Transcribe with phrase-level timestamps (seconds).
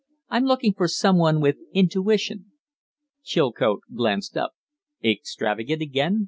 [0.29, 2.53] I'm looking for some one with intuition."
[3.23, 4.53] Chilcote glanced up.
[5.03, 6.19] "Extravagant again?"